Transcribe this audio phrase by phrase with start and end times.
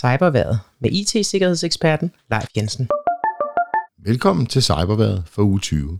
[0.00, 2.88] Cyberværet med IT-sikkerhedseksperten Leif Jensen.
[3.98, 5.98] Velkommen til Cyberværet for uge 20.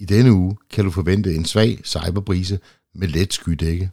[0.00, 2.60] I denne uge kan du forvente en svag cyberbrise
[2.94, 3.90] med let skydække.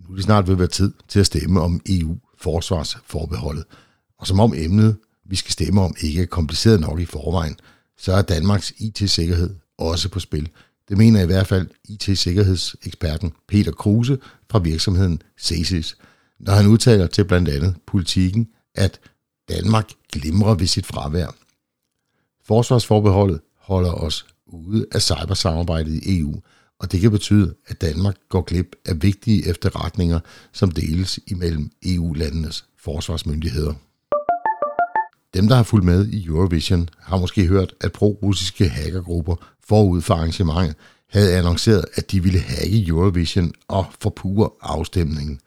[0.00, 3.64] Nu er det snart ved at være tid til at stemme om EU-forsvarsforbeholdet.
[4.18, 7.56] Og som om emnet, vi skal stemme om, ikke er kompliceret nok i forvejen,
[7.98, 10.48] så er Danmarks IT-sikkerhed også på spil–
[10.90, 14.18] det mener i hvert fald IT-sikkerhedseksperten Peter Kruse
[14.50, 15.96] fra virksomheden CESIS,
[16.40, 19.00] når han udtaler til blandt andet politikken, at
[19.48, 21.34] Danmark glimrer ved sit fravær.
[22.46, 26.40] Forsvarsforbeholdet holder os ude af cybersamarbejdet i EU,
[26.78, 30.20] og det kan betyde, at Danmark går glip af vigtige efterretninger,
[30.52, 33.74] som deles imellem EU-landenes forsvarsmyndigheder.
[35.34, 39.36] Dem, der har fulgt med i Eurovision, har måske hørt, at pro-russiske hackergrupper
[39.68, 40.76] forud for arrangementet
[41.10, 45.40] havde annonceret, at de ville hacke Eurovision og forpure afstemningen.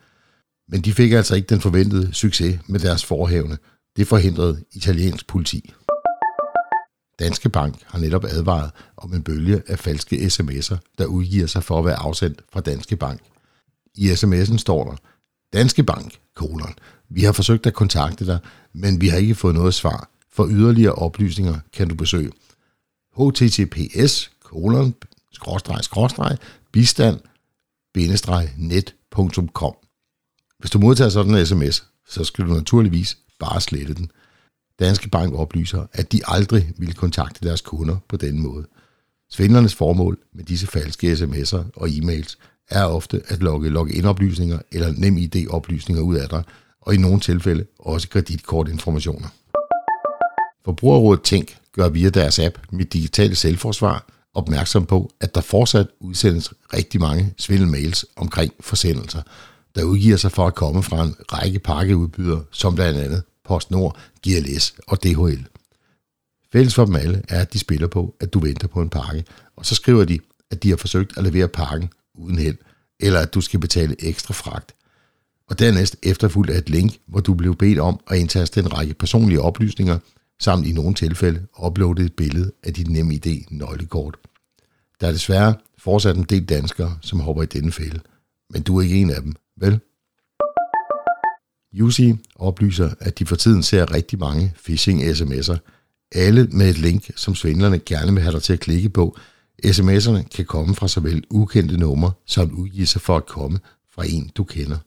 [0.70, 3.58] Men de fik altså ikke den forventede succes med deres forhævne.
[3.98, 5.74] Det forhindrede italiensk politi.
[7.20, 11.80] Danske Bank har netop advaret om en bølge af falske sms'er, der udgiver sig for
[11.80, 13.22] at være afsendt fra Danske Bank.
[13.96, 14.96] I sms'en står der,
[15.54, 16.74] Danske Bank, kolon,
[17.14, 18.40] vi har forsøgt at kontakte dig,
[18.74, 20.10] men vi har ikke fået noget svar.
[20.32, 22.32] For yderligere oplysninger kan du besøge
[23.18, 24.96] https kolon
[25.32, 26.38] skråstreg skråstreg
[26.72, 27.20] bistand
[28.58, 29.76] net.com.
[30.60, 34.12] Hvis du modtager sådan en sms, så skal du naturligvis bare slette den.
[34.80, 38.66] Danske Bank oplyser, at de aldrig vil kontakte deres kunder på den måde.
[39.30, 42.38] Svindlernes formål med disse falske sms'er og e-mails
[42.70, 46.44] er ofte at logge login-oplysninger eller nem ID-oplysninger ud af dig,
[46.86, 49.28] og i nogle tilfælde også kreditkortinformationer.
[50.66, 56.54] Forbrugerrådet Tænk gør via deres app Mit Digitale Selvforsvar opmærksom på, at der fortsat udsendes
[56.74, 59.22] rigtig mange svindelmails omkring forsendelser,
[59.76, 64.74] der udgiver sig for at komme fra en række pakkeudbydere, som blandt andet PostNord, GLS
[64.88, 65.46] og DHL.
[66.52, 69.24] Fælles for dem alle er, at de spiller på, at du venter på en pakke,
[69.56, 70.20] og så skriver de,
[70.52, 72.58] at de har forsøgt at levere pakken uden held,
[73.00, 74.76] eller at du skal betale ekstra fragt,
[75.54, 78.94] og dernæst efterfulgt af et link, hvor du blev bedt om at indtaste en række
[78.94, 80.00] personlige oplysninger,
[80.42, 84.18] samt i nogle tilfælde uploade et billede af dit NemID nøglekort.
[85.02, 88.00] Der er desværre fortsat en del danskere, som hopper i denne fælde,
[88.50, 89.80] men du er ikke en af dem, vel?
[91.82, 95.58] UC oplyser, at de for tiden ser rigtig mange phishing-sms'er,
[96.12, 99.18] alle med et link, som svindlerne gerne vil have dig til at klikke på.
[99.66, 103.60] SMS'erne kan komme fra såvel ukendte numre, som udgiver sig for at komme
[103.96, 104.78] fra en, du kender.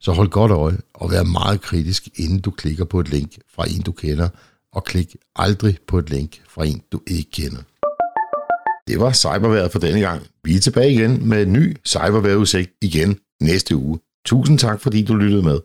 [0.00, 3.64] Så hold godt øje og vær meget kritisk, inden du klikker på et link fra
[3.68, 4.28] en, du kender,
[4.72, 7.62] og klik aldrig på et link fra en, du ikke kender.
[8.88, 10.22] Det var cyberværet for denne gang.
[10.44, 13.98] Vi er tilbage igen med en ny cyberværetudsigt igen næste uge.
[14.26, 15.58] Tusind tak, fordi du lyttede med.